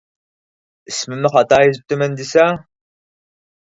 ئىسمىمنى 0.93 1.31
خاتا 1.37 1.61
يېزىپتىمەن 1.67 2.17
دېسە. 2.23 2.49